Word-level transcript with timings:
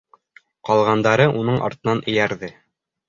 Ҡалғандар 0.69 1.23
уның 1.25 1.61
артынан 1.67 2.03
эйәрҙе. 2.13 2.51